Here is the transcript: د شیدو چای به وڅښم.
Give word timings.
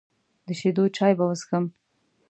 د 0.45 0.47
شیدو 0.59 0.83
چای 0.97 1.13
به 1.17 1.23
وڅښم. 1.27 1.65